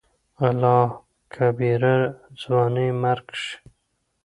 [0.47, 0.83] الله
[1.35, 1.95] کبيره
[2.41, 3.53] !ځواني مرګ شې.